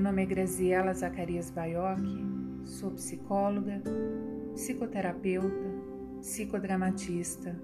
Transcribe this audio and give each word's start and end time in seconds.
nome 0.00 0.22
é 0.22 0.26
Graziela 0.26 0.94
Zacarias 0.94 1.50
Baiocchi, 1.50 2.24
sou 2.64 2.90
psicóloga, 2.92 3.82
psicoterapeuta, 4.54 5.68
psicodramatista. 6.20 7.54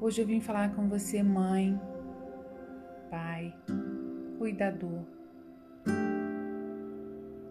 Hoje 0.00 0.20
eu 0.20 0.26
vim 0.26 0.40
falar 0.40 0.74
com 0.74 0.88
você, 0.88 1.22
mãe, 1.22 1.80
pai, 3.08 3.54
cuidador. 4.36 5.04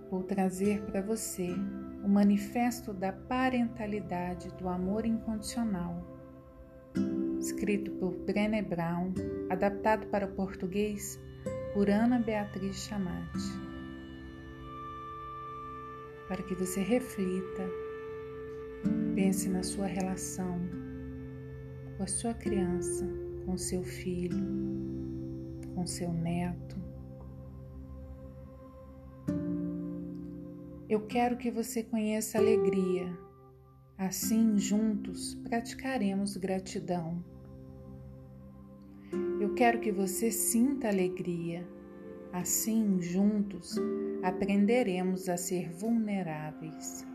Vou 0.10 0.24
trazer 0.24 0.82
para 0.82 1.02
você 1.02 1.56
o 2.04 2.10
manifesto 2.10 2.94
da 2.94 3.14
parentalidade 3.14 4.50
do 4.56 4.68
amor 4.68 5.06
incondicional, 5.06 6.06
escrito 7.40 7.90
por 7.92 8.12
Brené 8.26 8.62
Brown, 8.62 9.14
adaptado 9.50 10.08
para 10.08 10.26
o 10.26 10.32
português 10.34 11.18
por 11.74 11.90
Ana 11.90 12.20
Beatriz 12.20 12.76
Chamate, 12.76 13.40
para 16.28 16.44
que 16.44 16.54
você 16.54 16.82
reflita, 16.82 17.70
pense 19.16 19.48
na 19.48 19.64
sua 19.64 19.86
relação 19.86 20.60
com 21.96 22.04
a 22.04 22.08
sua 22.08 22.34
criança, 22.34 23.08
com 23.46 23.58
seu 23.58 23.84
filho, 23.84 24.44
com 25.74 25.86
seu 25.86 26.12
neto. 26.12 26.76
Eu 30.90 31.08
quero 31.08 31.38
que 31.38 31.50
você 31.50 31.84
conheça 31.84 32.38
alegria. 32.38 33.18
Assim, 33.98 34.58
juntos, 34.58 35.36
praticaremos 35.36 36.36
gratidão. 36.36 37.24
Eu 39.52 39.56
quero 39.56 39.82
que 39.82 39.92
você 39.92 40.32
sinta 40.32 40.88
alegria. 40.88 41.68
Assim, 42.32 43.02
juntos, 43.02 43.76
aprenderemos 44.24 45.28
a 45.28 45.36
ser 45.36 45.70
vulneráveis. 45.70 47.06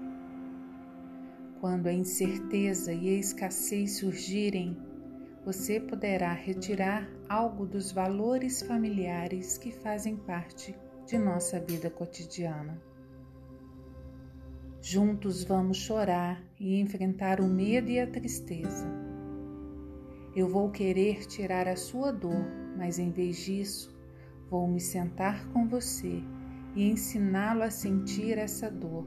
Quando 1.59 1.87
a 1.87 1.93
incerteza 1.95 2.93
e 2.93 3.09
a 3.09 3.19
escassez 3.19 3.97
surgirem, 3.97 4.77
você 5.47 5.81
poderá 5.81 6.31
retirar 6.35 7.09
algo 7.27 7.65
dos 7.65 7.91
valores 7.91 8.61
familiares 8.61 9.57
que 9.57 9.73
fazem 9.73 10.15
parte 10.15 10.77
de 11.07 11.17
nossa 11.17 11.59
vida 11.59 11.89
cotidiana. 11.89 12.79
Juntos 14.83 15.43
vamos 15.43 15.79
chorar 15.79 16.45
e 16.61 16.79
enfrentar 16.79 17.41
o 17.41 17.49
medo 17.49 17.89
e 17.89 17.99
a 17.99 18.07
tristeza. 18.07 19.06
Eu 20.37 20.49
vou 20.49 20.71
querer 20.71 21.27
tirar 21.27 21.67
a 21.67 21.75
sua 21.75 22.13
dor, 22.13 22.47
mas 22.77 23.01
em 23.01 23.11
vez 23.11 23.39
disso, 23.39 23.99
vou 24.49 24.69
me 24.69 24.79
sentar 24.79 25.49
com 25.49 25.67
você 25.67 26.23
e 26.77 26.89
ensiná-lo 26.89 27.63
a 27.63 27.71
sentir 27.71 28.39
essa 28.39 28.71
dor 28.71 29.07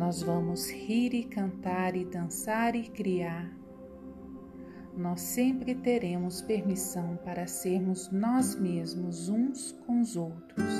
nós 0.00 0.22
vamos 0.22 0.70
rir 0.70 1.12
e 1.12 1.24
cantar 1.24 1.94
e 1.94 2.06
dançar 2.06 2.74
e 2.74 2.88
criar. 2.88 3.54
Nós 4.96 5.20
sempre 5.20 5.74
teremos 5.74 6.40
permissão 6.40 7.18
para 7.22 7.46
sermos 7.46 8.10
nós 8.10 8.54
mesmos 8.54 9.28
uns 9.28 9.72
com 9.86 10.00
os 10.00 10.16
outros. 10.16 10.72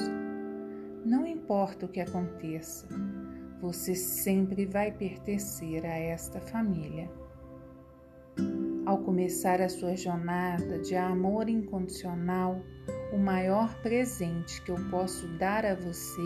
Não 1.04 1.26
importa 1.26 1.84
o 1.84 1.88
que 1.90 2.00
aconteça, 2.00 2.88
você 3.60 3.94
sempre 3.94 4.64
vai 4.64 4.90
pertencer 4.90 5.84
a 5.84 5.98
esta 5.98 6.40
família. 6.40 7.10
Ao 8.90 8.98
começar 8.98 9.60
a 9.60 9.68
sua 9.68 9.94
jornada 9.94 10.76
de 10.80 10.96
amor 10.96 11.48
incondicional, 11.48 12.60
o 13.12 13.18
maior 13.18 13.72
presente 13.82 14.60
que 14.62 14.72
eu 14.72 14.78
posso 14.90 15.28
dar 15.38 15.64
a 15.64 15.76
você 15.76 16.20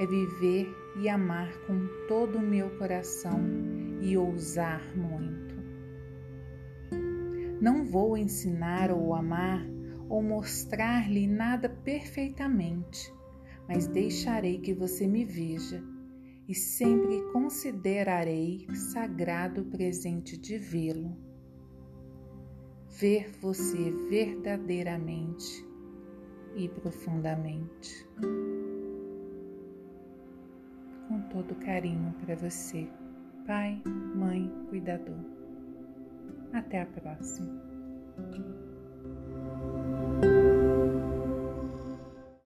é 0.00 0.04
viver 0.04 0.74
e 1.00 1.08
amar 1.08 1.56
com 1.68 1.86
todo 2.08 2.38
o 2.38 2.42
meu 2.42 2.68
coração 2.78 3.40
e 4.02 4.16
ousar 4.16 4.82
muito. 4.96 5.54
Não 7.60 7.84
vou 7.84 8.18
ensinar 8.18 8.90
ou 8.90 9.14
amar 9.14 9.64
ou 10.08 10.20
mostrar-lhe 10.20 11.28
nada 11.28 11.68
perfeitamente, 11.68 13.14
mas 13.68 13.86
deixarei 13.86 14.58
que 14.58 14.74
você 14.74 15.06
me 15.06 15.24
veja 15.24 15.80
e 16.48 16.56
sempre 16.56 17.22
considerarei 17.32 18.66
sagrado 18.74 19.60
o 19.60 19.66
presente 19.66 20.36
de 20.36 20.58
vê-lo. 20.58 21.33
Ver 23.00 23.28
você 23.40 23.90
verdadeiramente 24.08 25.66
e 26.54 26.68
profundamente 26.68 28.06
com 31.08 31.20
todo 31.28 31.56
carinho 31.56 32.14
para 32.24 32.36
você, 32.36 32.88
pai, 33.46 33.82
mãe, 34.14 34.48
cuidador. 34.68 35.18
Até 36.52 36.82
a 36.82 36.86
próxima. 36.86 37.60